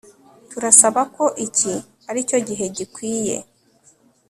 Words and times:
Turasaba 0.49 1.01
ko 1.15 1.25
iki 1.45 1.73
aricyo 2.09 2.37
gihe 2.47 2.65
gikwiye 2.75 3.37